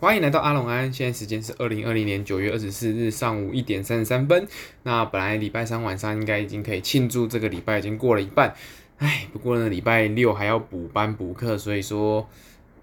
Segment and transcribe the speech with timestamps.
[0.00, 4.46] 欢迎来到阿龙安，现在时间是二零二零年九月二十四日上午一点三十三分。
[4.84, 8.54] 那本来礼拜三晚上应该已经可以庆祝这个礼拜已经过了一半，
[8.98, 12.24] 唉，不过呢礼拜六还要补班补课，所以说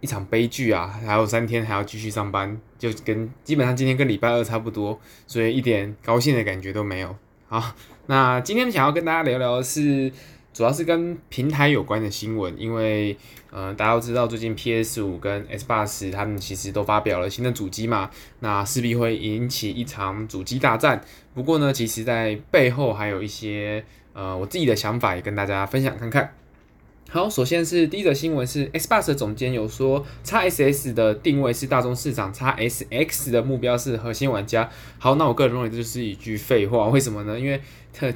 [0.01, 0.87] 一场悲剧啊！
[1.05, 7.15] 还有三天还要继续上班，就跟基本上今天跟礼拜二差不多，所以一点高兴的感觉都没有。
[7.47, 7.73] 好，
[8.07, 10.11] 那今天想要跟大家聊聊的是。
[10.55, 13.17] 主要是跟平台有关的新闻，因为
[13.51, 18.09] 呃大家都知道最近 PS 五跟 Xbox 他们其实都发表了新的主机嘛，
[18.39, 21.03] 那势必会引起一场主机大战。
[21.33, 23.83] 不过呢，其实在背后还有一些
[24.13, 26.33] 呃我自己的想法，也跟大家分享看看。
[27.07, 34.69] 好，首先是第一则新闻是 Xbox 的总监有说，XSS 的定位是大众市场，XSX 的目标是核心玩家。
[34.97, 37.39] 好，那我个人认为这就是一句废话，为什么呢？
[37.39, 37.61] 因为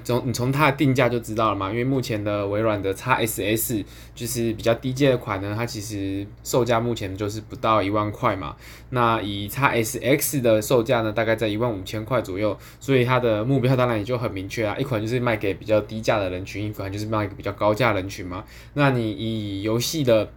[0.03, 8.55] 从你从它的定价就知道了嘛，因为目前的微软的 XSS 就是比较低阶的款呢，它其实售价目前就是不到一万块嘛。
[8.89, 18.43] 那以 XSX 的售价呢，大概在一万五千块左右，所以它的目标当然也就很明确啊，一款就是卖给比较低价的人群，一款就是卖给比较高价人群嘛。
[18.73, 20.32] 那你以游戏的。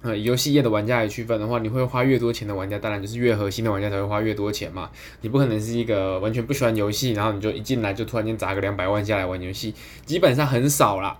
[0.00, 4.88] 呃，游戏业的玩家来区分的话，你会花越多钱的玩家，当然就是越核心的玩家才会花越多钱嘛。
[5.22, 9.74] 你不可能是一个完全不喜欢游戏，然后你就一进来就突然间砸个两百万下来玩游戏，
[10.06, 11.18] 基本上很少啦。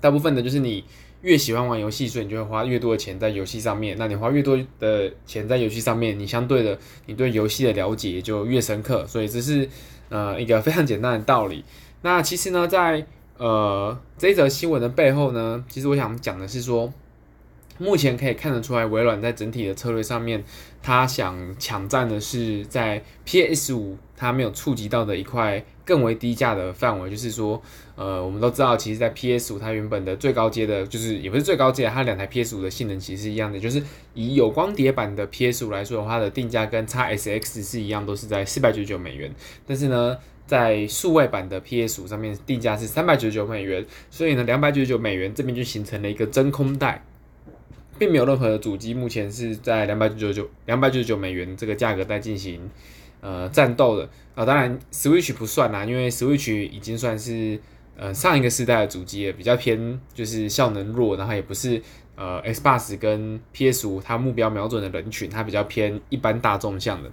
[0.00, 0.82] 大部分的就是你
[1.22, 3.94] 越喜欢玩游戏，所以你就会花越多的钱在游戏上面。
[3.96, 9.06] 那你花越多的钱在游戏上面，你相对的你对游戏的了解就越深刻。
[9.06, 9.68] 所以这是
[10.08, 11.64] 呃一个非常简单的道理。
[12.02, 13.06] 那其实呢，在
[13.38, 16.92] 呃这一则新闻的背后呢，其实我想讲的是说。
[17.78, 20.42] 目前可以看得出来，微软在整体的策略上面，
[20.82, 27.10] 它想抢占的是在 PS 五它没有触及到的一块更为低价的范围。
[27.10, 27.60] 就是说，
[27.96, 33.58] 呃，我们都知道，其实，在 PS 五它原本的最高阶的，就是也不是最高阶，它两台 PS 五的性能其实是一样的。
[33.58, 33.82] 就是
[34.14, 39.28] 以有光碟版的 PS 五来说的话，它的定价跟 XSX 是一样，都是在四百九十九美元。
[39.66, 47.04] 但是呢，在数位版的 PS 五上面定价是三百九十九美元，所以呢，两百九十九美元这边就形成了一个真空带。
[47.98, 52.60] 并没有任何的主机目前是在两百九十九两百九十九美元这个价格在进行
[53.20, 57.56] 呃战斗的啊、当然 Switch 不算啦，因为 Switch 已经算是
[57.96, 61.80] 呃上一个世代的主机了，比较偏就是效能弱，然后也不是
[62.16, 67.08] 呃 Xbox 跟 PS 五它目标瞄准的人群，它比较偏一般大众向的。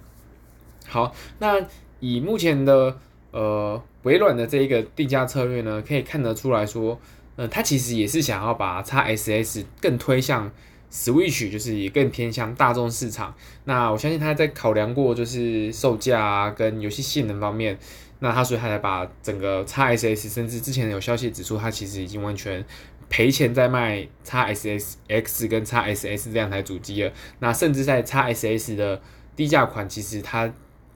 [0.88, 1.64] 好，那
[2.00, 2.98] 以目前的
[3.30, 7.00] 呃微软的这一个定价策略呢，可以看得出来说，
[7.36, 10.50] 呃，它其实也是想要把 XSS 更推向。
[10.92, 17.78] Switch 就是也更偏向大众市场，那我相信他在考量过就是售价啊跟游戏性能方面，
[18.18, 22.62] 那他所以他才把整个 XSS 甚至之前有消息指出，他其实已经完全
[23.08, 27.10] 赔钱在卖 XSX 跟 XSS 这两台主机了。
[27.38, 29.00] 那甚至在 XSS 的
[29.34, 30.52] 低价款，其实他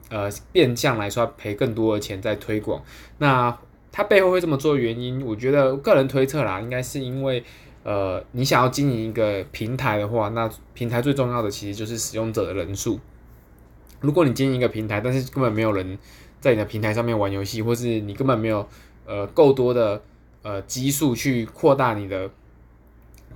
[0.09, 2.83] 呃变相来说赔更多的钱在推广。
[3.17, 3.57] 那
[3.91, 7.43] 他背后会这么做的原因，我觉得个人推测啦，应该是因为。
[7.87, 12.99] 呃，你想要经营一个平台的话，那平台最重要的其实就是使用者的人数。
[14.01, 15.97] 如果你经营一个平台，但是根本没有人
[16.41, 18.67] 在你的平台上面玩游戏，或是你根本没有
[19.05, 20.01] 呃够多的
[20.41, 22.29] 呃基数去扩大你的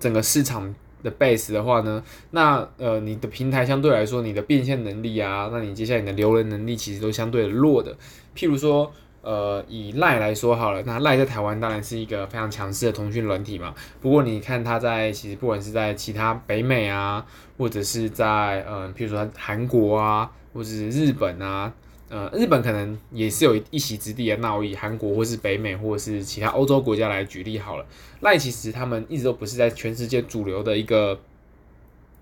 [0.02, 7.96] 整个市场的 base 的话呢，那呃你的平台相对来说，你的变现能力啊，那你接下来你的留人能力其实都相对的弱的。
[8.36, 8.92] 譬如说。
[9.22, 13.74] 呃，以赖来说好了，那赖在台湾当然是一个非常强势的通讯软体嘛。
[14.02, 17.24] 不过你看它在其实不管是在其他北美啊，
[17.58, 21.72] 或者是在呃，譬如说韩国啊，或者是日本啊，
[22.10, 24.38] 呃，日本可能也是有一席之地的。
[24.38, 27.86] 那我以韩国或是北美或者是其他欧洲国家来举例好了，
[28.22, 31.20] 赖其实他们一直都不是在全世界主流的一个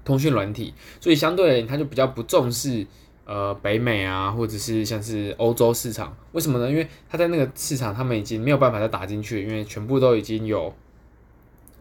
[0.03, 2.85] 通讯软体，所以相对而言，它就比较不重视。
[3.31, 6.67] 呃，北美啊，或者是像是欧洲市场，为什么呢？
[6.67, 10.73] 因为他在那个市场，他们已经没有办法再打进去，因为全部都已经有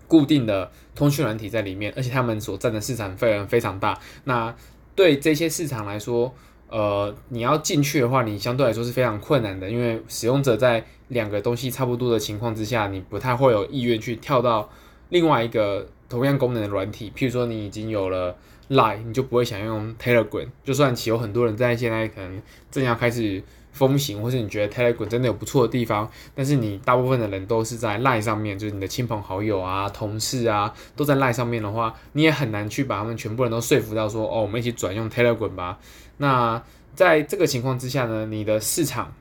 [0.07, 3.99] 固定的通讯软体在里面，而且他们所占的市场份额非常大。
[4.25, 4.55] 那
[4.95, 6.35] 对这些市场来说，
[6.69, 14.69] 呃，你要进去的话，你相对来说是非常困难的，因为使用者在两个东西差不多的情况之下，你不太会有意愿去跳到
[15.09, 17.11] 另外一个同样功能的软体。
[17.17, 18.37] 譬如说，你已经有了。
[18.69, 23.43] Line 你就不会想用 Telegram，就算其有很多人在现在可能正要开始
[23.73, 35.79] 风行，或是你觉得 Telegram 真的有不错的地方，但是你大部分的人都是在 Line 上面，就是你的亲朋好友啊、同事啊都在 Line 上面的话，你也很难去把他们全部人都说服到说，哦，我们一起转用 Telegram 吧。
[36.19, 36.63] 那
[36.95, 39.15] 在这个情况之下呢，你的市场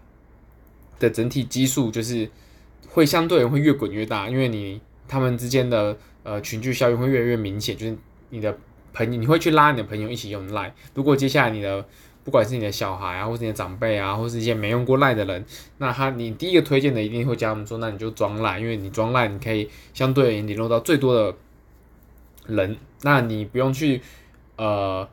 [1.00, 2.30] 的整体基数就是
[2.90, 7.96] 会相对会越滚越大，因为你他们之间的呃群聚效应会越来越明显，就是
[8.30, 8.58] 你的。
[8.98, 10.72] 朋友，你会去拉你的朋友一起用 Line。
[10.96, 11.86] 如果接下来你的
[12.24, 15.46] 不管是你的小孩啊，或是你的长辈啊，或是一些没用过 Line 的人，
[15.78, 21.36] 那他你第一个推荐的一定会教他们说，那你就装 Line，因为你装 Line 你可以相对而言联络到最多的
[22.48, 24.02] 人，那你不用去
[24.56, 25.08] 呃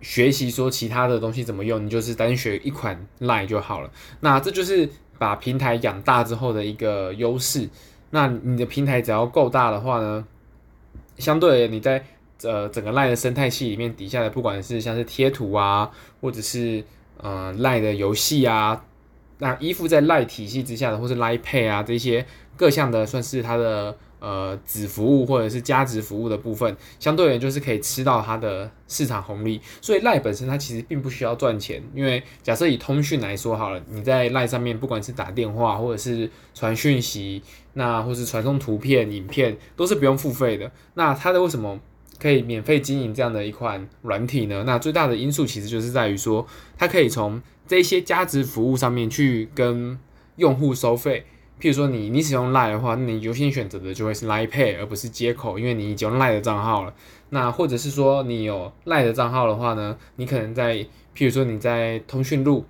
[0.00, 3.90] 学习说其他的东西怎么用，你就是单学一款 Line 就好了。
[4.20, 4.88] 那这就是
[5.18, 7.68] 把平台养大之后的一个优势。
[8.10, 10.26] 那你的平台只要够大的话呢，
[11.16, 12.04] 相对而言你在
[12.42, 15.90] 呃整个 Line 的生态系里面底下的，不管是像是贴图啊，
[16.20, 16.84] 或者是
[17.18, 18.84] 呃 Line 的游戏啊，
[19.38, 22.26] 那依附在 Line 体系之下的，或是 Line Pay 啊这些
[22.56, 23.96] 各项的，算是它的。
[24.22, 29.58] 呃，子服务或者是加值服务的部分，相对而言就是可以吃到它的市场红利。
[29.80, 37.42] 所以 LINE 本身它其实并不需要赚钱，因为假设以通讯来说好了，你在 LINE 上面不管是打电话或者是传讯息，
[37.72, 40.70] 那或是传送图片、影片，都是不用付费的。
[40.92, 41.80] 那它的为什么
[42.20, 44.62] 可以免费经营这样的一款软体呢？
[44.66, 46.46] 那最大的因素其实就是在于说，
[46.76, 49.98] 它可以从这些加值服务上面去跟
[50.36, 51.24] 用户收费。
[51.60, 56.94] 譬如说你你使用 Line 的话，那你优先选择的就会是 Line Pay，而不是接口，因为你已经有 Line 的账号了。
[57.28, 60.76] 那或者是说你有 Line 的账号的话呢，你可能在
[61.14, 62.64] 譬如说你在通讯录，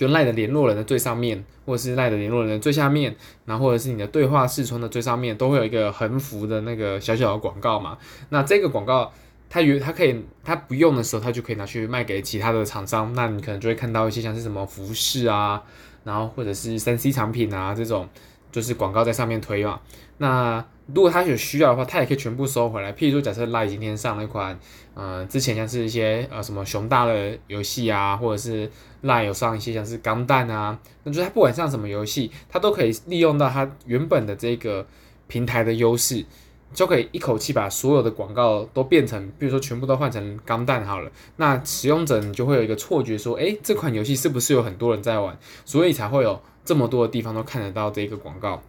[0.00, 3.14] 就赖的联络人的最上面，或者是赖的联络人的最下面，
[3.44, 7.98] 然后或者是你的对话视窗的最上面，都会有一个横幅的那个小小的广告嘛。
[8.30, 9.12] 那这个广告
[9.50, 13.12] 它有它可以它不用的时候，它就可以拿去卖给其他的厂商。
[13.12, 15.62] 那你可能就会看到一些像是什么服饰啊。
[16.02, 18.08] 然后或者是三 C 产品啊，这种
[18.50, 19.80] 就是广告在上面推嘛。
[20.18, 20.64] 那
[20.94, 22.92] 如果他有需要的话，他也可以全部收回来。
[22.92, 24.58] 譬如说，假设 LINE 今天上了一款，
[24.94, 28.70] 呃，之前像是一些呃什么熊大的游戏啊，或者是
[29.02, 34.86] Lie 有上一些像是钢弹啊，那就是他不管上什么游戏，他都可以利用到他原本的这个
[35.26, 36.24] 平台的优势。
[36.72, 41.10] 就可以一口气把所有的广告都变成，比如说全部都换成钢弹好了。
[41.34, 48.62] 那使用者你就会有一个错觉，说，诶，这款游戏是不是有很多人在玩，所以才会有这么多的地方都看得到这个广告。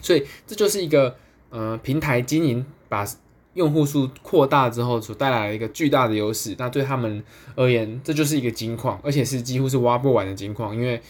[0.00, 1.16] 所以这就是一个，
[1.50, 3.06] 呃，平台经营把
[3.54, 6.54] 用户数扩大之后所带来的一个巨大的优势。
[6.58, 7.22] 那对他们
[7.54, 11.00] 而言，这就是一个金矿，而且是几乎是挖不完的金矿，因为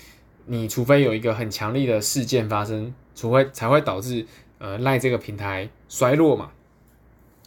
[0.46, 4.26] 你除非有一个很强力的事件发生，除非才会导致。
[4.62, 6.50] 呃，赖这个平台衰落嘛，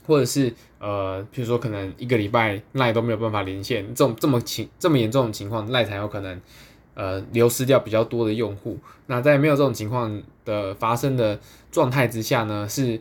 [0.08, 6.42] 或者是呃，譬如说可能一个礼拜赖都没有办法连线，这种这么情这么严重的情况，赖才有可能
[6.94, 8.78] 呃流失掉比较多的用户。
[9.08, 11.40] 那在没有这种情况的发生的
[11.72, 12.98] 状态之下呢，是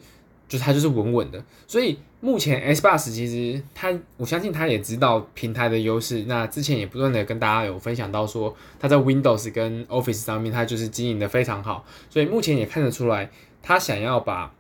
[0.49, 1.43] 就是它就是稳稳的。
[1.67, 6.25] 所以目前 Xbox 其实它，我相信它也知道平台的优势。
[6.27, 11.85] 那之前也不断的跟大家有分享到说，它在 Windows 跟 Office 上面，它就是经营的非常好。
[12.11, 13.31] 所以目前也看得出来。
[13.65, 14.53] 他想要把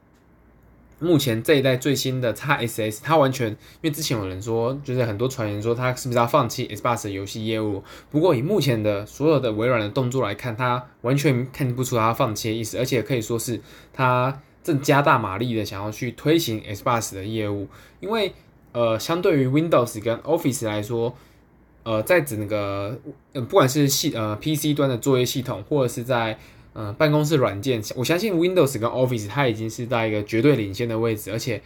[1.02, 7.82] 目前这一代最新的 XSS，它完全因为之前有人说，就是很多传言说他是不是要放弃 Xbox 的游戏业务。
[8.10, 13.60] 不过以目前的所有的微软的动作来看，它完全看不出它放弃的意思，而且可以说是
[13.92, 17.66] 它正加大马力的想要去推行 Xbox 的业务。
[18.00, 18.32] 因为
[18.72, 21.14] 呃，相对于 Windows 跟 Office 来说，
[21.82, 22.98] 呃，在整个
[23.32, 26.38] 呃不管是系呃 PC 端的作业系统，或者是在
[26.74, 31.60] 嗯、办公室软件，我相信 Windows 跟 Office 它已经是在一个绝对领先的位置，而且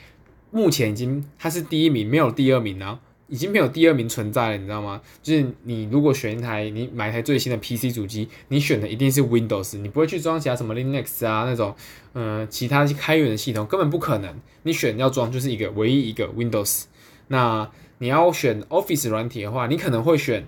[0.51, 2.99] 目前已经它是第一名，没有第二名啊，
[3.29, 5.01] 已经没有第二名存在了，你知道吗？
[5.23, 11.75] 就是你如果选一台，你买一台最新的 PC 主机，你选的一定是 Windows，你不会去装其他什么 Linux 啊那种，
[12.13, 16.85] 呃，其他开源的系统根本不可能，你选要装就是一个唯一一个 Windows。
[17.29, 20.47] 那你要选 Office 软体的话，你可能会选。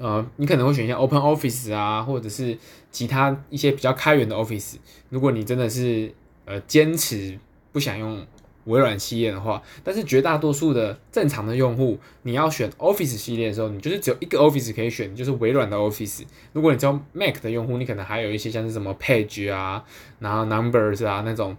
[0.00, 2.56] 呃，你可能会选一下 Open Office 啊，或者是
[2.90, 4.76] 其他一些比较开源的 Office。
[5.10, 6.10] 如果你真的是
[6.46, 7.38] 呃坚持
[7.70, 8.26] 不想用
[8.64, 16.22] 微软系列的话，但是绝大多数的正常的用户，你要选 Office 系列的时候，你就是只有一个 Office 可以选，就是微软的 Office。
[16.54, 19.84] 如果你叫 Mac 的用户，你可能还有一些像是什么 Page 啊，
[20.18, 21.54] 然后 Numbers 啊那种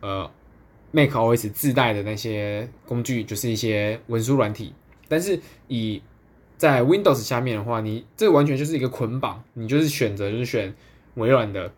[0.00, 0.28] 呃
[0.90, 4.74] Mac OS 自带的那些工具，就是一些文书软体。
[5.08, 6.02] 但是以
[6.58, 10.74] 在 Windows 下面的话，你这完全就是一个捆绑，你就是选择就是选
[11.14, 11.72] 微软的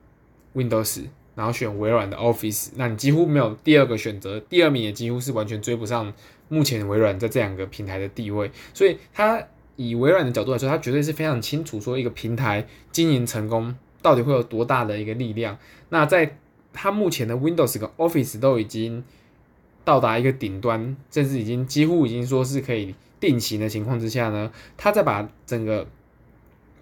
[0.54, 6.12] Windows，然后选微软的 Office，那你几乎没有第二个选择，第二名也几乎是完全追不上
[6.48, 8.50] 目前微软在这两个平台的地位。
[8.72, 9.46] 所以，他
[9.76, 15.58] 以微软的角度来说，他绝对是非常清楚说一个平台经营成功到底会有多大的一个力量。
[15.90, 16.38] 那在
[16.72, 19.04] 他目前的 Windows 跟 Office 都已经
[19.84, 22.94] 到达一个顶端，甚至已经几乎已经说是可以。
[23.20, 25.86] 定型的情况之下呢，他再把整个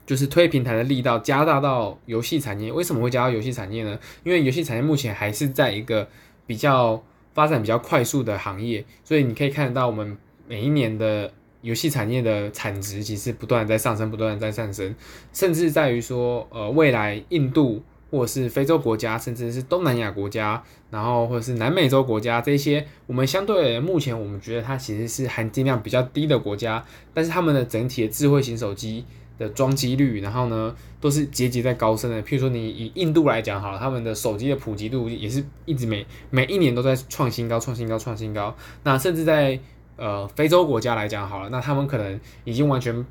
[0.07, 2.73] 就是推平台的力道加大到游戏产业。
[2.73, 3.99] 为什么会加到游戏产业呢？
[4.23, 6.09] 因为游戏产业目前还是在一个
[6.47, 7.03] 比较
[7.35, 10.17] 发展比较快速的行业，所以你可以看得到我们
[10.47, 11.31] 每一年的
[11.61, 14.95] 游戏产业的产值其实不断在上升，不断在上升，
[15.33, 17.83] 甚至在于说，呃，未来印度。
[18.11, 29.05] 或者是非洲国家，甚至是东南亚国家，然后或者是南美洲国家，这些我们相对目前我们觉得它其实是含金量比较低的国家，但是他们的整体的智慧型手机
[29.37, 32.23] 的装机率，然后呢都是节节在高升的。
[32.23, 38.57] 譬如说你以印度来讲好了，他们的手机的普及度也是一直每每一年都在创新高、创新高、创新高。
[38.85, 39.61] 那甚至在
[39.97, 43.05] 呃非洲国家来讲好了，那他们可能已经完全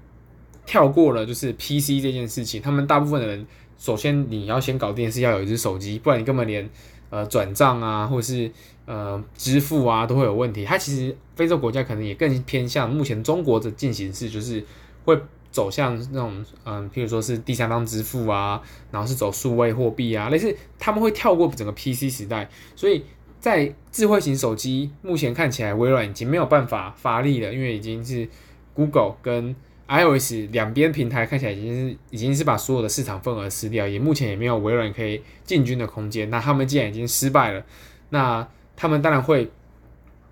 [0.66, 3.46] 跳过了就是 PC 这件事情，他们大部分的人。
[3.78, 6.68] 首先，你要先搞定是要有一只手机，不然你根本连
[7.10, 8.52] 呃转账啊，或者是
[8.86, 10.66] 呃支付啊都会有问题。
[10.66, 14.64] 它其实非洲国家可能也更偏向目前中国的进行式，就是
[15.06, 15.18] 会
[15.52, 22.50] 走向那种嗯、譬如说是第三方支付啊，然后是走数位货币啊，类似他们会跳过整个 PC 时代。
[22.76, 23.04] 所以
[23.40, 28.28] 在智慧型手机目前看起来，微软已经没有办法发力了，因为已经是
[28.74, 29.56] Google 跟
[29.88, 36.30] iOS 两边平台看起来已经是已经是把所有的市场份额吃掉，也目前也没有微软可以进军的空间。
[36.30, 37.64] 那他们既然已经失败了，
[38.10, 39.50] 那他们当然会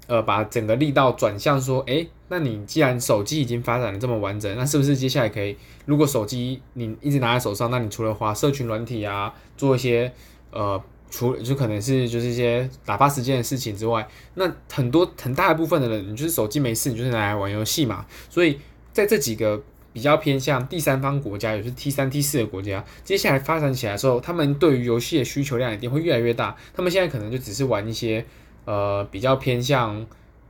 [0.07, 10.11] 呃把整个力道转向说，诶、那你既然手机已经发展的这么完整，那是不是接下来可以，如果手机你一直拿在手上，那你除了花社群软体啊，做一些
[10.51, 18.59] 呃除就可能是就是一些打发时间的事情之外，那很多很大一部分的人，你就是手机没事，你就是拿来玩游戏嘛，所以。
[18.95, 19.61] 在这几个
[19.91, 26.55] 比较偏向第三方国家，也是 T 三、T 四的国家，接下来发展起来的时候，他们对于游戏的需求量一定会越来越大。
[26.73, 28.25] 他们现在可能就只是玩一些
[28.63, 30.07] 呃比较偏向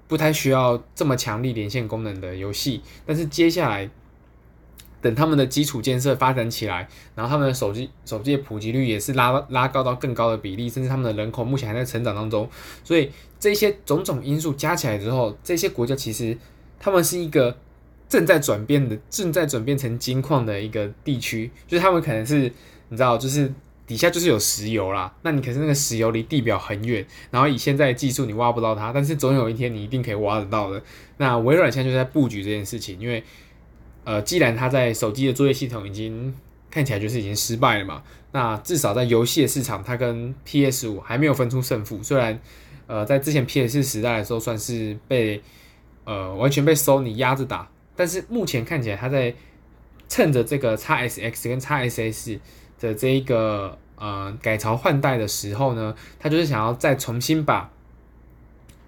[0.07, 3.89] 不太需要这么强力连线功能的游戏，但是接下来
[5.01, 12.47] 等他们的基础建设发展起来，然后他们的手机手机的普及率也是拉拉高到更高的比例，甚至他们的人口目前还在成长当中，
[12.83, 16.37] 所以这些种种因素加起来之后，这些国家其实
[16.79, 17.57] 他们是一个。
[18.07, 22.51] 正在转变的，正在转变成金矿的一个地区，就是他们可能是
[22.89, 23.51] 你知道，就是
[23.88, 25.13] 底下就是有石油啦。
[25.24, 30.81] 那你可是那个石油离地表很远，然后以现在的技术你挖不到它，但是总有一天你一定可以挖得到的。
[31.17, 33.24] 那微软现在就在布局这件事情，因为
[34.03, 36.33] 呃，既然它在手机的作业系统已经
[36.69, 42.03] 看起来就是已经失败了嘛，那至少在游戏的市场，它跟 PS 五还没有分出胜负。
[42.03, 42.39] 虽然
[42.88, 45.41] 呃，在之前 PS 时代的时候，算是被
[46.03, 47.67] 呃完全被 Sony 压着打。
[47.95, 49.33] 但是目前看起来，他在
[50.07, 52.39] 趁着这个 XSX 跟 XSS
[52.79, 57.71] 的这一个呃改朝换代的时候呢，他就是想要再重新把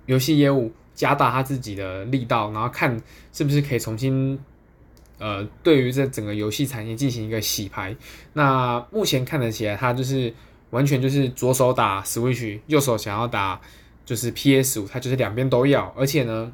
[0.05, 4.37] 游戏业务加大他自己的力道，然后看是不是可以重新
[5.17, 7.95] 呃对于这整个游戏产业进行一个洗牌。
[8.33, 10.33] 那目前看得起来，他就是
[10.71, 13.59] 完全就是左手打 Switch，右手想要打
[14.05, 16.51] 就是 PS 五，他就是两边都要，而且呢。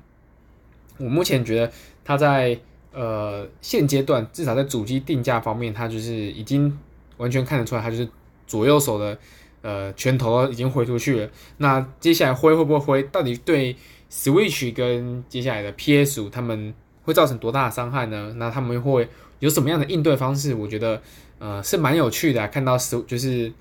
[1.00, 1.72] 我目前觉得
[2.06, 2.60] 它在
[2.92, 6.78] 呃现阶段，至少在主机定价方面，它就是已经
[7.18, 8.08] 完全看得出来，它就是
[8.46, 9.18] 左右手的
[9.62, 11.30] 呃拳头已经挥出去了。
[11.58, 13.04] 那接下来挥会不会挥？
[13.04, 13.76] 到底对
[14.12, 18.34] Switch 跟接下来的 PS 五他们会造成多大的伤害呢？
[18.38, 19.08] 那他们会
[19.40, 20.54] 有什么样的应对方式？
[20.54, 21.02] 我觉得
[21.40, 23.52] 呃是蛮有趣的，看到是就是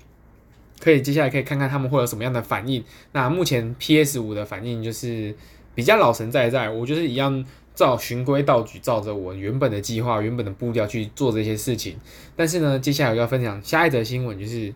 [0.79, 2.83] 可以接下来可以看看他们会有什么样的反应。
[3.13, 5.33] 那目前 PS 五的反应就是。
[5.75, 7.43] 比较老神在在，我就是一样
[7.75, 11.97] 照循规蹈矩，照着我原本的计划、原本的步调去做这些事情。
[12.35, 14.73] 但是呢，接下来我要分享下一则新闻，就是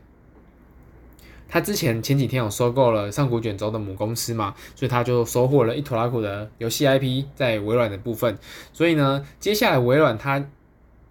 [1.47, 8.37] 他之前前几天有收购了上古卷轴的母公司嘛，所以他就收获了一坨拉库的游戏 IP 在微软的部分。
[8.73, 10.43] 所以呢，接下来微软他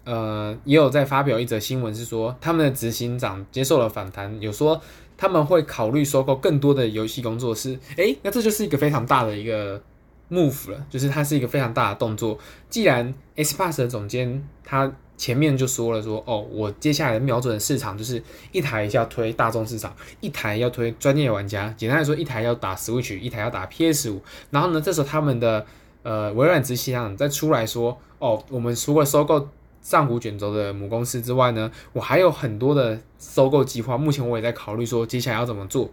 [0.04, 4.80] 呃也有在发表一则新闻，是说他们的执行长接受了访谈，有说。
[5.18, 9.82] 他们会考虑收购更多的游戏工作室，诶，那这就是一个非常大的一个
[10.30, 12.38] move 了，就是它是一个非常大的动作。
[12.68, 21.72] 既然 Xbox 的总监他前面就说了说，哦，我接下来瞄准的市场就是一台要推大众市场，一台要推专业玩家。
[21.76, 24.20] 简单来说，一台要打 Switch，一台要打 PS 五。
[24.50, 25.64] 然后呢，这时候他们的
[26.02, 29.48] 呃微软执行长再出来说，哦，我们除了收购。
[29.82, 33.96] 上古卷轴的母公司之外呢，我还有很多的收购计划。
[33.96, 35.88] 目前我也在考虑说接下来要怎么做。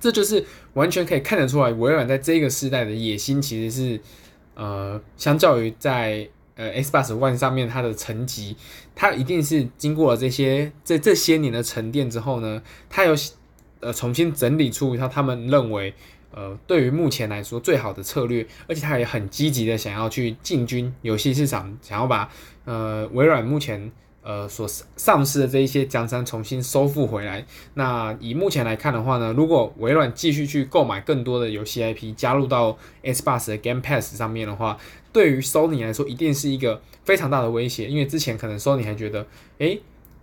[0.00, 4.00] 这就是完全可以看得出来，微软在这个时代的野心其实是
[4.54, 8.56] 呃，相较于在呃 Xbox One 上面它的层级，
[8.94, 13.14] 它一定是经过了这些这这些年的沉淀之后呢，它有
[13.80, 15.94] 呃重新整理出一套他们认为。
[16.32, 22.28] 呃，对于目前来说最好的策略，而且他也很积极的想要去进军游戏市场，想要把
[22.66, 23.90] 呃微软目前
[24.26, 24.66] 呃所
[24.96, 27.46] 丧失的这一些江山重新收复回来。
[27.74, 34.76] 那以目前来看的话呢，如果微软继续去购买更多的游戏 IP 加入到 Xbox 的 Game Pass 上面的话，
[35.12, 37.86] 对于 Sony 来说一定是一个非常大的威胁。
[37.86, 39.24] 因为之前可能 Sony 还觉得，
[39.58, 39.80] 诶。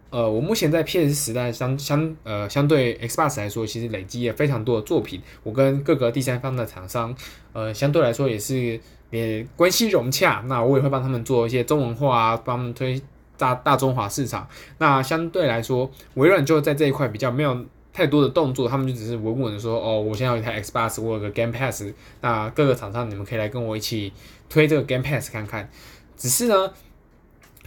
[0.10, 5.20] 呃，我目前在 PS 时代相相呃相对 Xbox 来说，其实累积了非常多的作品。
[5.42, 7.16] 我跟各个第三方的厂商，
[7.52, 8.80] 呃，相对来说也是
[9.10, 10.44] 也关系融洽。
[10.48, 13.02] 那我也会帮他们做一些中文化啊，帮他们推
[13.44, 14.48] 大大中华市场。
[14.78, 21.86] 那相对来说，微软就在这一块比较没有太多的动作，他们就只是稳稳的说，哦，我现在有一台 Xbox，我有个 Game Pass。
[22.22, 24.14] 那各个厂商你们可以来跟我一起
[24.50, 25.70] 推这个 Game Pass 看看。
[26.16, 26.72] 只是呢。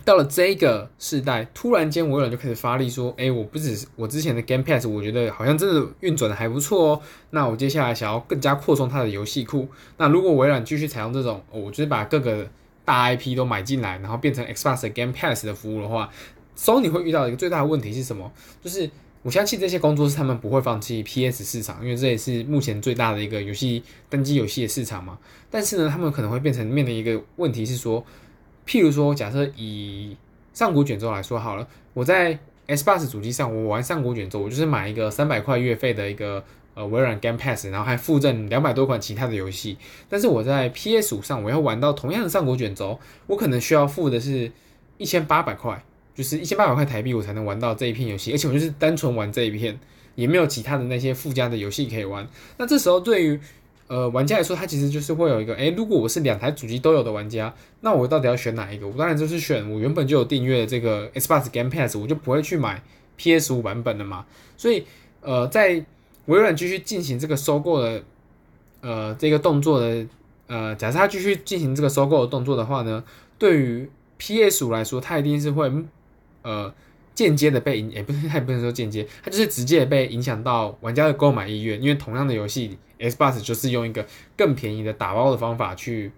[0.05, 7.01] 到了这个世代，突然间微软就开始发力，说：“哎，我不只是我之前的 Game Pass，我觉得好像真的运转的还不错哦。
[7.31, 9.67] 那我接下来想要更加扩充它的游戏库。
[9.97, 12.47] 那如果微软继续采用这种，我就是把各个
[12.87, 16.09] 大 IP 都买进来，然后变成 Xbox 的 Game Pass 的服务的话
[16.57, 18.33] ，Sony 会遇到一个最大的问题是什么？
[18.63, 18.89] 就是
[19.23, 25.19] 我相信这些工作室他们不会放弃 PS 市场，因为这也是目前最大的一个游戏单机游戏的市场嘛。
[25.51, 28.03] 但是呢，他们可能会变成面临一个问题是说。
[28.69, 30.17] 譬如说，假设以
[30.53, 36.43] 上古卷轴来说好了，我在 Xbox 主机上，我玩上古卷轴，我就是买一个三百块月费的一个
[36.77, 39.79] 呃微软 Game Pass，然后还附赠两百多款其他的游戏。
[40.09, 44.53] 但是我在 PS 五上，我要玩到同样的上古卷轴，我可能需要付的是
[44.99, 45.83] 一千八百块，
[46.15, 49.77] 就是一千八百块台币，我才能玩到这一片游戏，而且我就是单纯玩这一片，
[50.15, 52.29] 也没有其他的那些附加的游戏可以玩。
[52.59, 53.41] 那这时候对于
[53.89, 58.89] 呃，玩家来说，他其实就是会有一个，诶，如果我是两台主机都有的玩家，那我到底要选哪一个？
[58.89, 62.83] 我当然就是选我原本就有订阅的这个 Xbox Game Pass，我就不会去买
[63.17, 64.27] PS 五版本的嘛。
[64.57, 64.85] 所以，
[65.21, 65.85] 呃，在
[66.27, 68.03] 微软继续进行这个收购的，
[68.81, 70.07] 呃，这个动作的，
[70.47, 73.03] 呃，假设他继续进行这个收购的动作的话呢，
[73.39, 75.73] 对于 PS 五来说，它一定是会，
[76.43, 76.73] 呃。
[77.17, 84.07] 间接的被影，也不是，他也不能说间接，它就是直接被影响到玩家的购买意愿，因为同样的游戏，Xbox 就是用一个
[84.37, 86.13] 更便宜的打包的方法去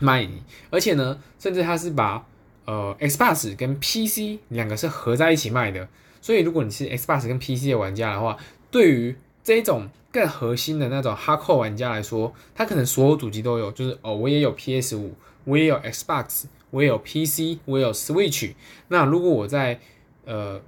[0.00, 2.26] 卖你，而且呢，甚至它是把
[2.64, 5.86] 呃 Xbox 跟 PC 两个是合在一起卖的，
[6.20, 8.36] 所以如果你是 Xbox 跟 PC 的玩家的话，
[8.70, 18.54] 对于这种更核心的那种哈扣玩家来说，他可能所有主机都有，就是哦，我也有 PS 五，我也有 Xbox，我也有 PC，我也有 Switch，
[18.88, 19.80] 那如果我在
[20.24, 20.60] 呃，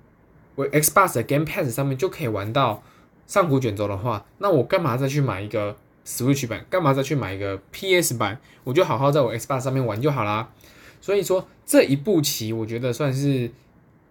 [0.54, 2.82] 我 Xbox 的 Game Pass 上面就可以玩到
[3.26, 6.64] 上古卷轴的话，那我干嘛再去买一个 Switch 版？
[6.70, 8.40] 干嘛再去买一个 PS 版？
[8.64, 10.50] 我就好好在我 Xbox 上面玩就好啦。
[11.02, 13.50] 所以说这一步棋，我觉得算是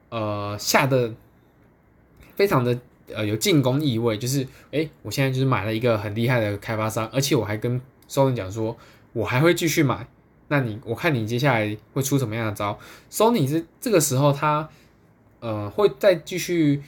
[0.10, 1.14] 呃下的
[2.36, 2.80] 非常的
[3.14, 8.78] 呃有进攻意味，就是诶，我现在就是买了一个很厉害的开发商，而且我还跟 Sony 讲说，
[9.14, 10.08] 我还会继续买。
[10.48, 12.80] 那你我看你接下来会出什么样的招
[13.12, 14.70] ？Sony 是这个时候他。
[15.42, 16.84] 呃，会再继续，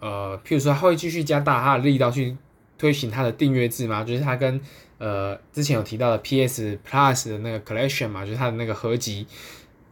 [0.00, 2.36] 呃，譬如说，他会继续加大他的力道去
[2.76, 4.04] 推行他的订阅制嘛？
[4.04, 4.60] 就是他跟
[4.98, 9.26] 呃之前有提到的 PS Plus 的那个 Collection 嘛，就是他的那个合集，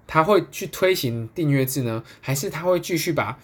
[0.06, 2.04] 他会去推行订阅制呢？
[2.20, 3.38] 还是他会继续把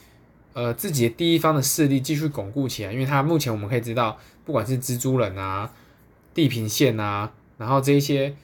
[0.52, 2.92] 呃自己的第一方的势力继续巩固起来？
[2.92, 5.70] 因为他目前我们可以知道，不管是蜘蛛人啊、
[6.34, 8.34] 地平线啊，然后这一些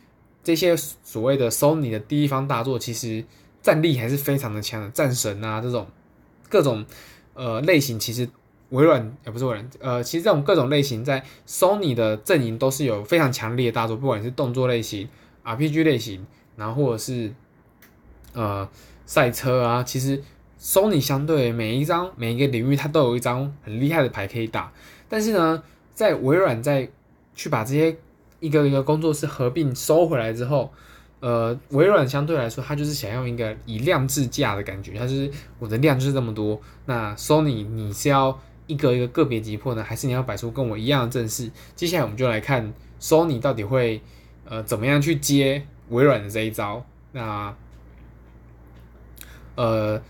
[0.42, 3.25] 这些所谓的 Sony 的第一方大作，其实
[3.62, 5.87] 战力还是非常的强的，战神啊这种。
[6.49, 6.87] 各种
[7.35, 8.29] 呃类型，其实
[8.69, 15.09] 微软也不是微软，呃，其实这种各种类型在 Sony 的阵营都是有非常强烈的大作，不管是动作类型、
[15.42, 17.35] RPG 类型，然后或者是
[18.33, 18.69] 呃
[19.07, 20.23] 赛车啊，其实
[20.66, 24.72] Sony 相对每一张每一个领域，它都有一张很厉害的牌可以打。
[25.09, 25.62] 但是呢，
[25.94, 26.88] 在微软在
[27.37, 27.96] 去把这些
[28.40, 30.72] 一个一个工作室合并收回来之后。
[31.18, 36.61] 呃，微软相对来说，它就是想要一个以量制价的感觉，它就是我的量就是这么多。
[36.85, 41.50] 那 Sony 你是要一个一个个别击破呢，还是你要摆出跟我一样的阵势？
[41.74, 44.02] 接下来我们就来看 Sony 到底会
[44.44, 46.85] 呃怎么样去接微软的这一招。
[47.12, 47.57] 那
[49.55, 50.00] 呃，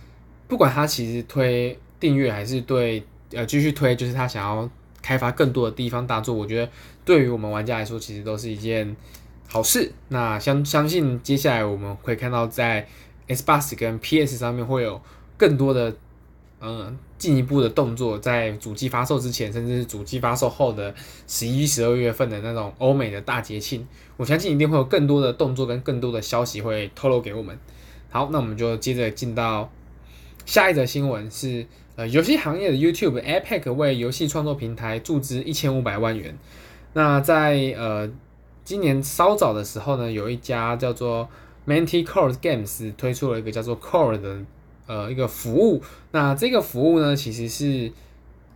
[0.49, 4.69] 不管他其实推订阅还是对呃继续推，就是他想要
[5.03, 6.71] 开发更多的地方大作，我觉得
[7.05, 8.97] 对于我们玩家来说，其实都是一件。
[9.49, 12.85] 好事，那相相信接下来我们会看到在
[13.29, 15.01] Xbox 跟 PS 上面会有
[15.37, 15.95] 更多的
[16.61, 20.93] 嗯进一步的动作，在主机发售之前，甚至是主机发售后的
[21.29, 27.57] 十一、十二月份的那种欧美的大节庆，我相信一定会有更多的动作跟更多的消息会透露给我们。
[28.11, 29.71] 好，那我们就接着进到
[30.47, 36.35] 下一则新闻，是呃游戏行业的 YouTube Epic 为游戏创作平台注资一千五百万元。
[36.95, 38.11] 那在呃。
[38.67, 41.29] 今年稍早的时候呢，有一家叫做
[41.69, 44.39] Manticore Games 推出了一个叫做 Core 的
[44.89, 45.81] 呃一个服务。
[46.11, 47.93] 那这个服务呢，其实是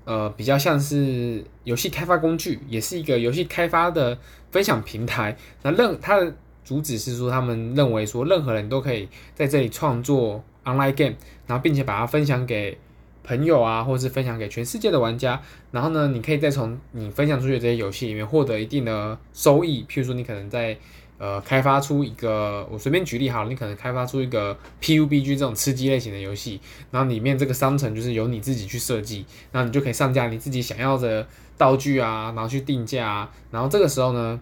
[0.05, 4.19] 呃比较像是游戏开发工具，也是一个游戏开发的
[4.51, 5.37] 分享平台。
[5.63, 11.15] 那任它的主旨是说，他们认为说任何人都可以在这里创作 online game，
[11.47, 12.79] 然后并且把它分享给
[13.23, 15.41] 朋友啊，或者是分享给全世界的玩家。
[15.71, 19.85] 然后呢，你可以再从你分享出去的这些游戏里面获得一定的收益。
[19.89, 20.77] 譬如说，你可能在
[21.19, 31.27] 呃开发出一个，我随便举例好了，你可能开发出一个 PUBG 这种吃鸡类型的游戏，然后里面这个商城就是由你自己去设计，然后你就可以上架你自己想要的
[31.59, 33.31] 道具啊，然后去定价啊。
[33.51, 34.41] 然后这个时候呢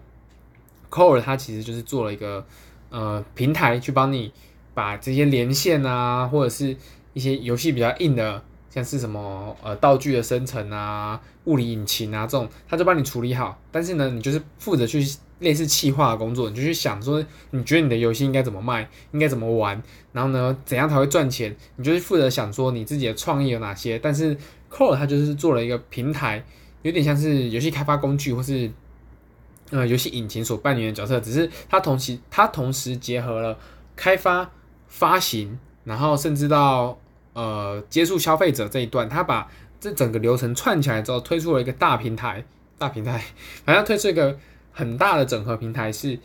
[0.89, 2.45] ，Core 它其实就是做了一个
[2.89, 4.31] 呃平台去帮你
[4.73, 6.75] 把这些连线啊，或者是
[7.13, 8.43] 一些游戏比较硬的。
[8.71, 13.59] 像是什么呃道具的生成啊、物理引擎啊这种，他就帮你处理好。
[13.71, 15.03] 但是呢，你就是负责去
[15.39, 19.81] 类似企划的工作，你就去想说，你觉得你的游戏应该怎么卖，应该怎么玩，
[20.13, 21.53] 然后呢，怎样才会赚钱？
[21.77, 23.97] 你就是负责想说你自己的创意有哪些。
[23.97, 24.37] 但是
[24.71, 26.45] Core 它就是做了一个平台，
[26.83, 28.69] 有点像是游戏开发工具或是
[29.71, 33.57] 呃游戏引擎所扮演的角色，只是它同时它同时结合了
[33.95, 34.51] 开发、
[34.89, 36.99] 发行，然后甚至到。
[37.33, 39.49] 呃，接触消费者这一段，他把
[39.79, 42.43] 这整个流程串起来之后，推出了一个大平台，
[42.77, 43.23] 大平台，
[43.63, 44.37] 反正推出一个
[44.73, 46.19] 很大的整合平台，是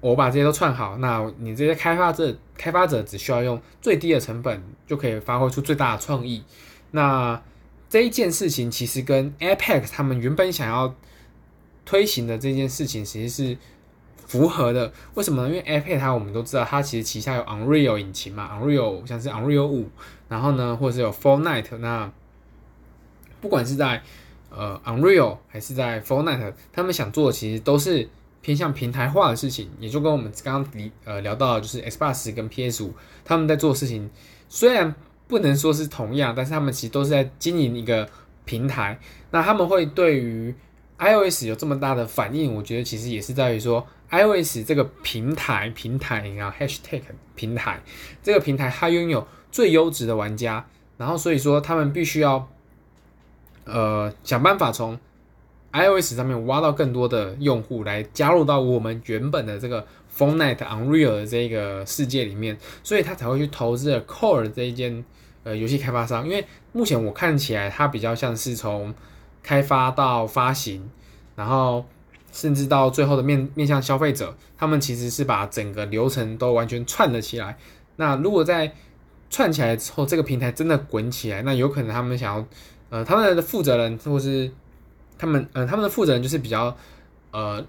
[0.00, 6.44] 我把这些都串好，那你这些开发者，开发者只需要用最低的成本就可以发挥出最大的创意。
[6.92, 7.42] 那
[7.88, 10.94] 这一件事情其实跟 Apex 他们原本想要
[11.84, 13.58] 推行的这件事情，其实是。
[14.30, 15.48] 符合的，为什么呢？
[15.48, 19.88] 因为 iPad 它我们都知道，它其实旗下有 Unreal 引擎嘛，Unreal 像是 Unreal 五，
[20.28, 22.08] 然后呢，或者是有 f o r n i t e 那
[23.40, 24.00] 不管是在
[24.50, 28.08] 呃 Unreal 还是在 f o r n i t e 他们想做的其实都是
[28.40, 30.72] 偏向平台化的事情，也就跟我们刚刚
[31.04, 34.08] 呃聊到的就是 Xbox 跟 PS 五他们在做的事情，
[34.48, 34.94] 虽然
[35.26, 38.08] 不能说是同样，但是他们其实都是在经营一个
[38.44, 38.96] 平台。
[39.32, 40.54] 那他们会对于
[41.00, 43.84] iOS 有这么大的反应，我觉得其实也是在于说。
[44.10, 47.02] iOS 这个平台，平台啊，Hashtag
[47.36, 47.80] 平台，
[48.22, 52.48] 这个平台它拥有最优质的玩家，然后所以说他们必须要，
[53.64, 54.98] 呃，想办法从
[55.72, 65.04] iOS 上面挖到更多的用户来加入到我们原本的这个 Fortnite Unreal 的这个世界里面，所以他才会去投资 Core 这一间
[65.44, 68.92] 呃游戏开发商，因为目前我看起来它比较像是从
[69.40, 70.90] 开发到发行，
[71.36, 71.86] 然后。
[72.32, 77.56] 甚至到最后的面面向消费者，他们其实是把整个流程都完全串了起来。
[77.96, 78.72] 那如果在
[79.28, 82.46] 串起来之后，这个平台真的滚起来，那有可能他们想要，
[82.88, 84.50] 呃，他们的负责人或是
[85.18, 86.76] 他们，呃，他们的负责人就是比较，
[87.30, 87.64] 呃，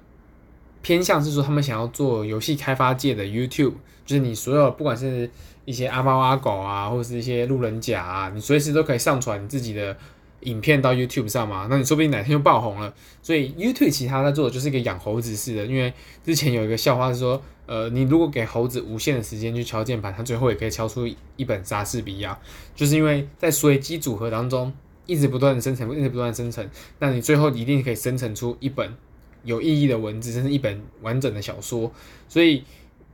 [0.82, 3.74] 偏向是说他们想要做游戏开发界的 YouTube，
[4.06, 5.30] 就是你所有不管是
[5.65, 9.95] 一些阿猫阿狗啊，或者是一些路人甲啊，你随时都可以上传你自己的。
[10.41, 12.93] 影片到 YouTube 上嘛，那你说不定哪天就爆红了。
[13.21, 22.38] 所以 YouTube 其他在做的就是一个养猴子似的，因为之前有一个笑话是说，呃，你如果给猴子无限的时间去敲键盘，它最后也可以敲出一本莎士比亚，
[22.75, 24.73] 就是因为在随机组合当中
[25.06, 26.67] 一直不断的生成，一直不断的生成，
[26.99, 28.93] 那你最后一定可以生成出一本
[29.43, 31.91] 有意义的文字，甚至一本完整的小说。
[32.27, 32.63] 所以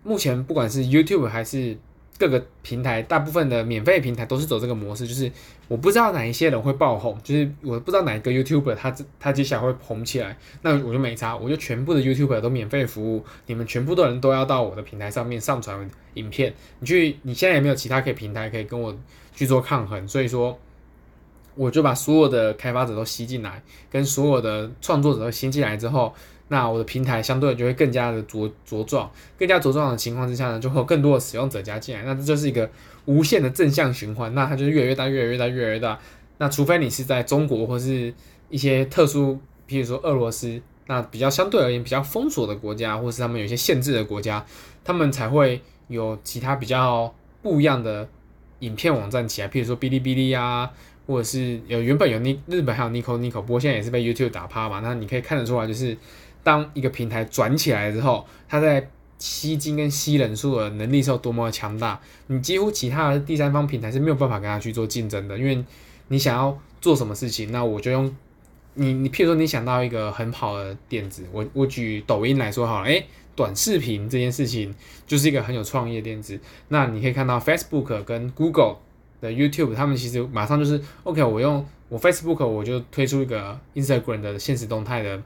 [0.04, 1.78] 目前不管是 YouTube 还是
[2.18, 5.32] 各个平台，大部分的免费平台都是走这个模式，就是
[5.68, 18.98] 我不知道哪一些人会爆红，就是我不知道哪一个 YouTuber 他他接下来会红起来，那我就没差，我就全部的 YouTuber 都免费服务，你们全部的人都要到我的平台上面上传影片，你去你现在也没有其他可以平台可以跟我
[19.36, 20.58] 去做抗衡，所以说
[21.56, 26.14] 我就把所有的开发者都吸进来，跟所有的创作者都吸进来之后。
[26.50, 32.70] 那我的平台相对就会更加的茁茁壮，更加茁壮的情况之下呢，就会有更多的使用者加进来，那这就是一个
[33.04, 36.00] 无限的正向循环，那它就是越来越大，越来越大，越来越大。
[36.38, 38.14] 那除非你是在中国或是
[38.50, 44.46] 一些特殊，譬如说俄罗斯，那比较相对而言比较封锁的国家，或是他们有一些限制的国家，
[44.86, 48.08] 他们才会有其他比较不一样的
[48.60, 50.72] 影片网站起来，譬如说哔哩哔哩啊，
[51.06, 55.98] 或者是有原本有尼日本还有 Nico Nico，不过现在也是被 YouTube 打趴嘛，那你可以看得出来就是。
[56.43, 65.38] 当一个平台转起来之后，它在吸金跟吸人数的能力是有多么的强大，你几乎其他的第三方平台是没有办法跟它去做竞争的。
[65.38, 65.63] 因为
[66.10, 68.15] 你想要做什么事情，那我就用
[68.76, 74.73] 你，你譬如说你想到一个很好的点子，我我举抖音来说好了，诶，短视频这件事情
[75.08, 76.39] 就是一个很有创意的点子。
[76.67, 78.78] 那你可以看到 Facebook 跟 Google
[79.19, 85.19] 的 YouTube，他们其实马上就是 OK，我用我 Facebook 我就推出一个 Instagram 的现实动态的。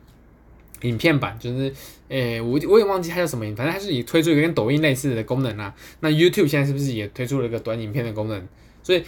[0.82, 1.74] 影片版就是，
[2.10, 5.74] 诶、我我也忘记它叫什么，反正它是以推出一个跟抖音类似的功能啊。
[6.00, 8.48] 那 YouTube 现在是不是也推出了一个短影片的功能？
[8.84, 9.04] 所以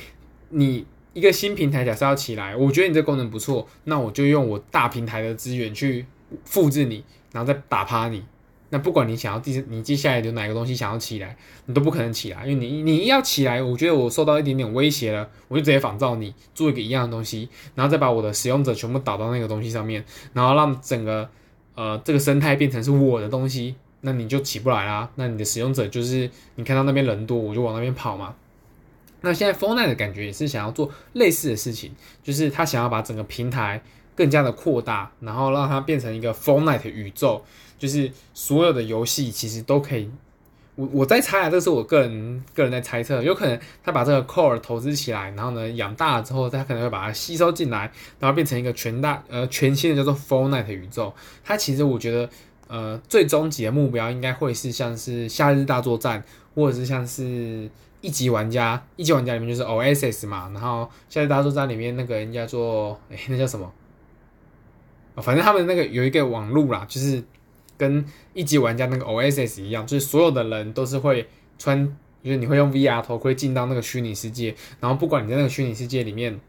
[0.49, 6.05] 你一个新平台假设要起来，我觉得你这功能不错，那我就用我大平台的资源去
[6.45, 8.23] 复制你，然后再打趴你。
[8.69, 21.29] 那不管你想要第，你接下来有哪个东西想要起来，你都不可能起来，因为你你要起来，我觉得我受到一点点威胁了，我就直接仿造你做一个一样的东西，然后再把我的使用者全部导到那个东西上面，然后让整个
[21.75, 25.09] 呃这个生态变成是我的东西，那你就起不来啦。
[25.15, 28.36] 那你的使用者就是你看到那边人多，我就往那边跑嘛。
[29.21, 31.91] 那现在 Fortnite 的感觉也是想要做类似的事情，
[32.23, 33.81] 就是他想要把整个平台
[34.15, 37.43] 更加的扩大，然后让它变成一个 Fortnite 宇宙。
[37.79, 40.09] 就是所有的游戏其实都可以，
[40.75, 51.13] 我我在猜啊，这是我个人个人在猜测，有可能他把这个 core 投资起来，然后呢养大了之后，他可能会把它吸收进来，然后变成一个全大呃全新的叫做 f o r n i t e 宇宙。
[51.43, 52.27] 它其实我觉得
[52.67, 56.23] 呃最终极的目标应该会是像是夏日大作战，
[56.55, 57.69] 或者是像是
[58.01, 63.71] 一级玩家，一级玩家里面就是 OSS 嘛，然后夏日大作战里面那个人叫做诶，那叫什么？
[65.17, 67.23] 反正他们那个有一个网路啦，就是。
[67.77, 71.86] 跟一级玩家那个 OSS 一样，就是所有的人都是会穿，
[72.23, 76.39] 就是你会用 VR 头盔进到那个虚拟世界，然后不管你在那个虚拟世界里面，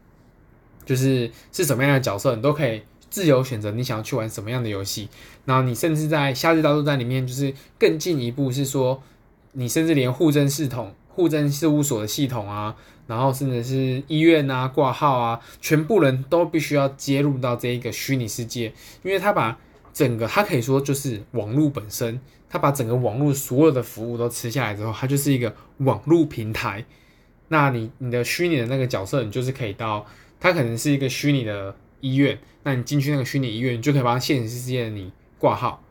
[0.85, 5.09] 就是是什么样的角色，你都可以自由选择你想要去玩什么样的游戏。
[5.45, 9.01] 然后你甚至在夏日大作战里面，就是更进一步是说，
[9.53, 12.75] 你甚至连户政系统、户政事务所的系统啊，
[13.07, 18.71] 然后甚至是医院啊、挂号啊，全部人都必须要接入到这一个虚拟世界，
[19.03, 19.59] 因为他把。
[19.95, 26.83] 整个它可以说就是网络本身，它把整个网络所有的服务都吃下来之后，它就是一个网络平台。
[27.47, 30.05] 那你你的虚拟的那个角色，你就是可以到，
[30.37, 35.81] 它可能是一个虚拟的医院，那你进去那个虚拟医院，你就可以帮现实世界的你挂号。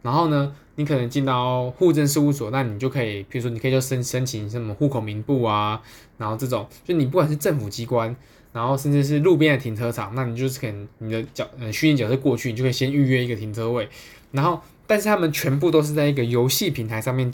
[0.00, 5.82] 然后呢，你可能进到户政事务所，那你就可以，比如说你可以就申申请什么户口名簿啊，
[6.16, 8.16] 然后这种，就你不管是政府机关。
[8.52, 13.88] 然后甚至是路边的停车场，那你就是可能你的角呃虚拟角色过去，你就可以先预约一个停车位。
[14.32, 17.30] 然后，但是他们全部都是在一个游戏平台上面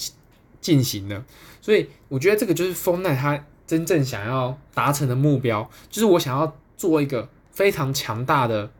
[0.61, 1.25] 进行的，
[1.63, 8.71] 所以我觉得这个就是 Fortnite 它真正想要达成的目标，就是我想要做一个非常强大的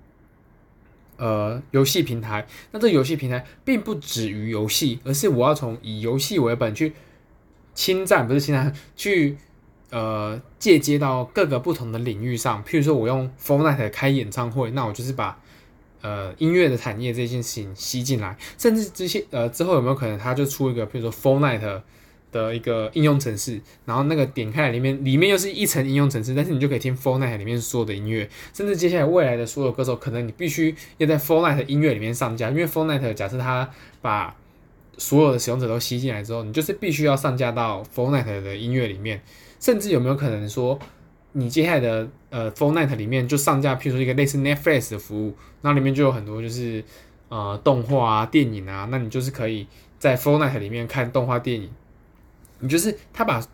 [1.17, 2.47] 呃游戏平台。
[2.73, 6.93] 那这游戏平台并不止于游戏，而是我要从以游戏为本去
[7.75, 9.39] 侵占，不是侵占去。
[9.91, 15.39] 呃，借接到各个不同的领域上，譬如说我用 f o r n i t e 开演唱会，那我就是把
[16.03, 21.83] 呃音乐的产业这件事情吸进来，甚至这些呃之后有没有可能它就出一个譬如说 f o r n i t e
[22.33, 31.63] 的一个应用程式，然后那个点开里面里面又是一层应用程式，但是你就可以听 f o r n i t e 里面所有的音乐，甚至接下来未来的所有歌手，可能你必须要在 f o r n i t
[31.63, 33.71] e 音乐里面上架，因为 f o r n i t e 假设它
[34.03, 34.35] 把
[34.99, 39.23] 所有的使用者都吸进来之后，你就是必须要上架到 f o r n i t e 的音乐里面。
[39.67, 40.79] 甚至有没有可能说，
[41.33, 46.85] 你接下来的呃 Fortnite 里面就上架，譬如说一个类似 Netflix 的服务，那里面就有很多就是
[47.29, 49.67] 呃动画啊、电影啊，那你就是可以
[49.99, 51.69] 在 Fortnite 里面看动画、电影。
[52.61, 53.45] 你就是他把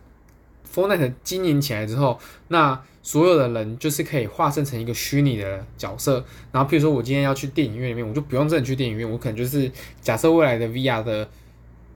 [0.71, 6.23] Fortnite 经营起来之后，那所有的人就是可以化身成一个虚拟的角色。
[6.51, 11.27] 然后譬如说我今天要去电影院里面，我就不用真的去电影院，我可能就是假设未来的 VR 的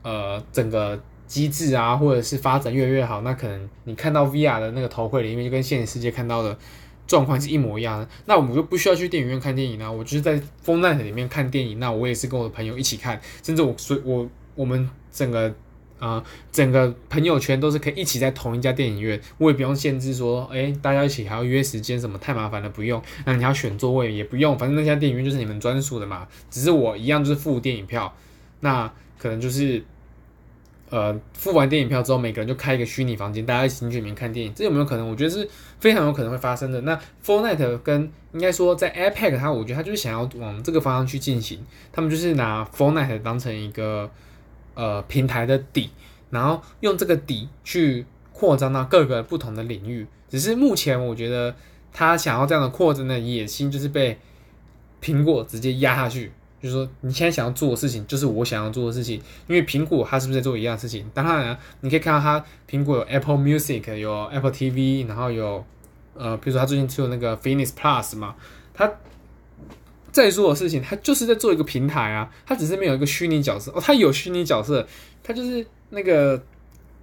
[0.02, 1.00] 呃整个。
[1.28, 6.58] 机制啊，或者是发展越来越好，那可能你看到 VR 的那个头盔里面，就跟现实世界看到的
[7.06, 8.08] 状况是一模一样的。
[8.26, 11.80] 那我们就不需要去电影院看电影啊，我就是在 f o r n i t 里面看电影。
[11.80, 15.54] 那我也是跟我的朋友一起看，甚至我所我我们整个
[16.00, 23.02] 啊、整个朋友圈都是可以一起在同一家电影院，我也不用限制说，哎，大家一起还要约时间什么，太麻烦了，不用。
[23.26, 28.14] 那你要选座位也不用，反正那家电影院就是你们专属的嘛，只是我一样就是付电影票，
[28.62, 29.84] 那可能就是。
[30.90, 35.10] 呃，付完电影票之后，每个人就开一个虚拟房间，大家一起进去里面看电影，这有没有可能？
[35.10, 35.48] 我觉得是
[35.80, 36.80] 非常有可能会发生的。
[36.82, 44.10] 那 Fortnite 跟应该说在 Epic，它我觉得它就是想要往这个方向去进行，他们就是拿 Fortnite 当成一个
[44.76, 45.90] 呃平台的底，
[46.30, 50.08] 然后用这个底去扩张到各个不同的领域。
[50.30, 51.54] 只是目前我觉得
[51.92, 54.18] 他想要这样的扩张的野心，就是被
[55.02, 56.32] 苹果直接压下去。
[56.68, 59.22] 就是说，你现在想要做的事情，就是我想要做的事情。
[59.48, 61.10] 因为苹果它是不是在做一样事情？
[61.14, 65.64] 当然了，你可以看到它苹果有 Apple Music，有 Apple TV，然后有
[66.14, 68.36] 呃，比如说它最近出了那个 Fitness Plus 嘛，
[68.74, 68.92] 它
[70.12, 72.30] 在做的事情，它就是在做一个平台啊。
[72.46, 74.86] 它只是没有一个虚拟角色哦，它有虚拟角色，
[75.24, 76.44] 它就是那个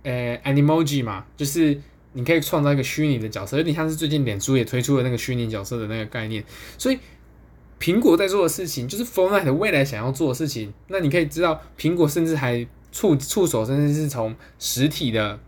[0.03, 1.81] 呃 Animoji 嘛，就是
[2.13, 6.45] 你可以创造一个虚拟的角色，有点像是最近脸书也推出了那个虚拟角色的那个概念，
[6.77, 6.99] 所以。
[7.81, 10.73] 苹果在做的事情，就是 Fortnite 未来想要做的事情。
[10.89, 15.39] 那你可以知道，苹果甚至还触触手，甚至是从实体的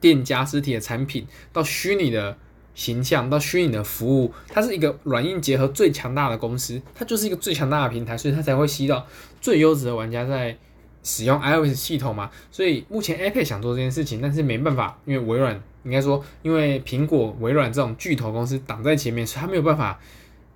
[0.00, 2.36] 店家实体的产品到虚拟的
[2.74, 9.06] 形象到虚拟的服务，它是一个软硬结合最强大的公司，它就是一个最强大的平台，所以它才会吸到
[9.40, 10.56] 最优质的玩家在
[11.04, 12.30] 使用 iOS 系统嘛。
[12.50, 20.00] 所以目前 iPad 想做这件事情，但是没办法，因为微软应该说，因为苹果、微软这种巨头公司挡在前面，所以它没有办法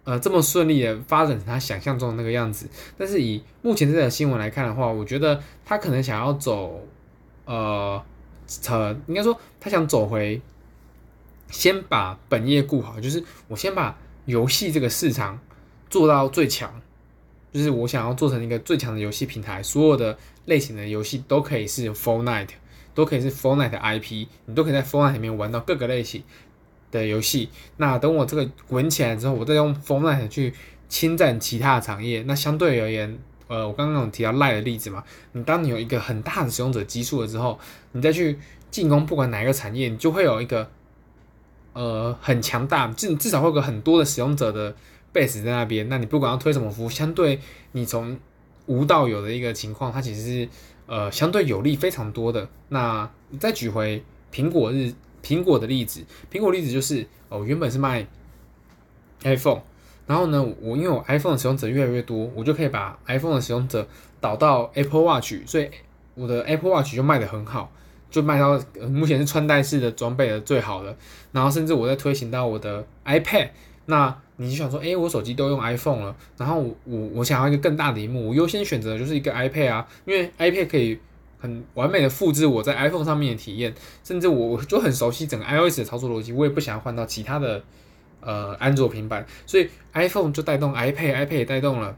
[0.09, 2.67] 呃这么顺利的发展成他想象中的那个样子。
[2.97, 6.89] 但是以目前这条新闻来看的话，我觉得他可能想要走
[7.45, 8.03] 呃，
[8.71, 10.41] 呃，应该说他想走回。
[11.51, 15.41] 先把本业顾好，就是我先把游戏这个市场
[15.89, 16.71] 做到最强，
[17.51, 22.59] 就是我想要做成一个最强的游戏平台，所有的类型的游戏都可以是 f o r n i t e
[22.95, 25.13] 都可以是 f o r n i t e 的 IP，你都可以在 f o r n i
[25.13, 26.23] t e 里面玩到各个类型
[26.91, 27.49] 的游戏。
[27.77, 30.53] 那等我这个滚起来之后，我再用 Fortnite 去
[30.89, 32.23] 侵占其他的产业。
[32.27, 37.59] 那相对而言，呃，我刚刚有提到赖的例子嘛，你当你有一个很大的使用者基数了之后，
[37.93, 38.39] 你再去
[38.71, 40.71] 进攻不管哪一个产业，你就会有一个。
[41.75, 44.75] 呃，很强大，至至少会有个很多的使用者的
[45.15, 45.89] base 在那边。
[45.89, 47.39] 那你不管要推什么服务，相对
[47.71, 48.19] 你从
[48.67, 50.49] 无到有的一个情况，它其实是
[50.87, 52.49] 呃相对有利非常多的。
[52.71, 58.07] 那再举回苹果日苹果的例子，苹果例子就是哦，原本是卖
[59.23, 59.61] iPhone，
[60.07, 63.87] 然后呢，我因为我 iPhone 的使用者越来越多，我就可以把 iPhone 的使用者
[64.21, 65.71] 导到 Apple Watch，所以
[66.15, 67.73] 我的 Apple Watch 就卖得很好。
[68.11, 70.97] 就卖到目前是穿戴式的装备的最好的，
[71.31, 73.51] 然后甚至我在推行到我的 iPad，
[73.85, 80.99] 那你就想说，哎，我手机都用 iPhone 了，然后我我我想要一个更大的萤幕，我优先选择就是一个 iPad 啊，因为 iPad 可以
[81.39, 83.75] 很完美的复制我在 iPhone 上面的体验，
[84.05, 87.63] 甚至我我就很熟悉整个 iOS 的操作逻辑，我也不想要换到其他的
[88.21, 91.97] 呃安卓平板，所以 iPhone 就带动 iPad，iPad 也带动了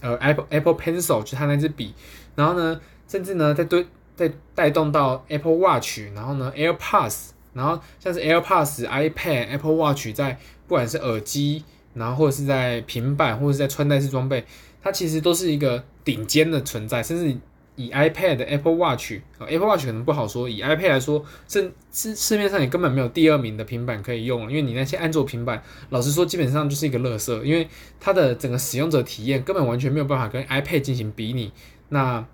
[0.00, 1.94] 呃 Apple Apple Pencil 就它那支笔，
[2.34, 3.86] 然后呢，甚至呢在对。
[4.16, 14.44] 在带动到 Apple Watch，然后呢 AirPods，然后像是 AirPods、iPad、Apple Watch，在不管是耳机，然后或者是在平板，或者是在穿戴式装备，
[14.80, 17.02] 它其实都是一个顶尖的存在。
[17.02, 17.36] 甚至
[17.76, 31.52] 以 iPad、Apple Watch，Apple Watch 可能不好说，以 iPad 来说，甚市市面上也根本没有第二名的平板可以用，因为你那些安卓平板，老实说基本上就是一个垃圾，因为它的整个使用者体验根本完全没有办法跟 iPad 进行比拟。
[31.88, 32.24] 那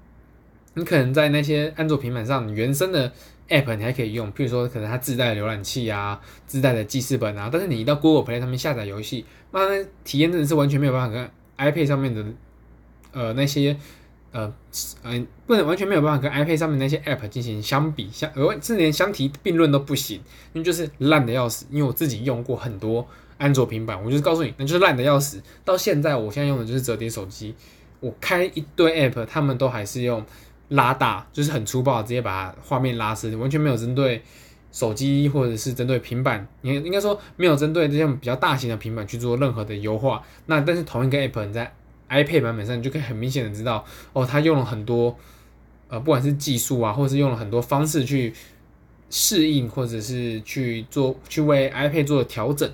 [0.74, 3.10] 你可能在那些安卓平板上，你原生的
[3.48, 12.24] App 你还可以用，譬如说可能它自带浏览器啊、自带的记事本啊，但是你一到 Google Play 上面下载游戏，那体验真的是完全没有办法跟 iPad 上面的
[13.12, 13.76] 呃那些
[14.32, 14.52] 呃
[15.02, 20.16] 嗯、不能完全没有办法跟 iPad 上面那些 App 进行相比，相而甚连相提并论都不行，
[20.52, 21.66] 因为就是烂的要死。
[21.70, 23.06] 因为我自己用过很多
[23.38, 25.42] 安卓平板，我就是告诉你，那就是烂的要死。
[25.64, 27.54] 到现在我现在用的就是折叠手机，
[28.00, 30.24] 我开一堆 App，他们都还是用。
[30.70, 34.22] 拉大就是很粗暴，直接把画面拉伸，完全没有针对
[34.70, 40.22] 手机或者是针对平板，应应该说没有针对这些比较大型的平板去做任何的优化。
[40.46, 41.74] 那但是同一个 app 你在
[42.10, 45.16] iPad 版本上，你就可以很明显的知道，哦，它用了很多
[45.88, 48.34] 呃，不管是技术啊，或者是用了很多方式去
[49.08, 52.70] 适应，或者是去做去为 iPad 做调整。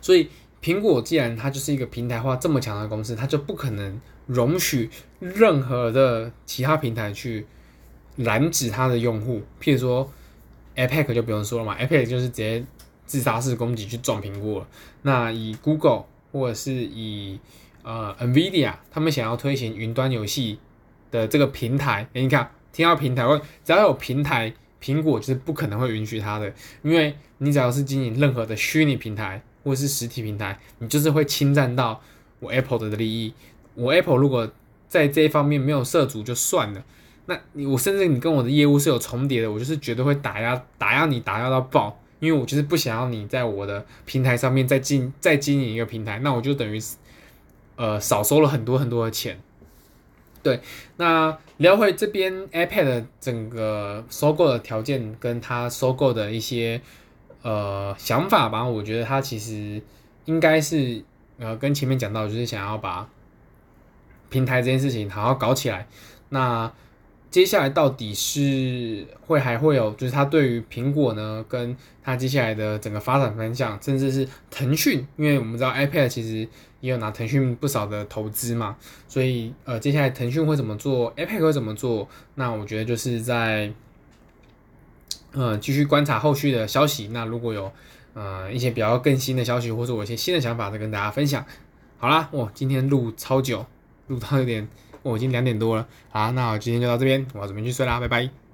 [0.00, 0.28] 所以
[0.62, 4.00] 苹果既然它就是一个平台化这么强的公司，它就不可能。
[4.26, 7.46] 容许任何的其他平台去
[8.16, 10.10] 拦止它的用户，譬如说
[10.74, 12.64] ，iPad 就不用说了嘛，iPad 就是直接
[13.04, 14.68] 自杀式攻击去撞苹果了。
[15.02, 17.38] 那以 Google 或者是以
[17.86, 20.58] 呃 NVIDIA，他们想要推行云端游戏
[21.12, 23.22] 的这个平台，欸、你看，听到平台，
[23.64, 32.02] 只要有平台，苹果就是不可能会允许它的，因为你只要是经营任何的虚拟平台或者是实体平台，你就是会侵占到
[32.40, 33.32] 我 Apple 的利益。
[33.74, 34.50] 我 Apple 如果
[34.88, 36.84] 在这一方面没有涉足就算了，
[37.26, 46.80] 那你我甚至你跟我的业务是有重叠的，我就是绝对会打压打压你打压到爆，因为我就是不想要你在我的平台上面再经再经营一个平台，那我就等于
[47.76, 49.38] 呃少收了很多很多的钱。
[50.42, 50.60] 对，
[50.96, 56.80] 那聊回这边 iPad 整个收购的条件跟他收购的一些
[57.42, 59.80] 呃想法吧，我觉得他其实
[60.24, 61.02] 应该是
[61.38, 63.08] 呃跟前面讲到就是想要把。
[64.28, 65.86] 平台这件事情好好搞起来，
[66.30, 66.70] 那
[67.30, 76.46] 接下来到底是会还会有，就是他对于苹果呢，跟他接下来的整个发展方向，甚至是腾讯，因为我们知道 iPad 其实
[76.80, 78.76] 也有拿腾讯不少的投资嘛，
[79.08, 83.72] 所以呃，接下来腾讯会怎么做，iPad 会怎么做，那我觉得就是在
[85.32, 87.72] 呃继续观察后续的消息，那如果有
[88.14, 91.44] 呃一些比较更新的消息，或者我一些新的想法，再跟大家分享。
[91.98, 93.66] 好啦，我今天录超久。
[94.08, 94.68] 录到有点，
[95.02, 98.45] 我已经两点多了，好，那我今天就到这边，我要准备去睡啦，拜拜。